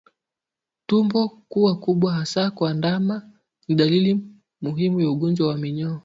Tumbo 0.87 1.29
kuwa 1.29 1.79
kubwa 1.79 2.13
hasa 2.13 2.51
kwa 2.51 2.73
ndama 2.73 3.29
ni 3.67 3.75
dalili 3.75 4.19
muhimu 4.61 5.01
ya 5.01 5.09
ugonjwa 5.09 5.47
wa 5.47 5.57
minyoo 5.57 5.99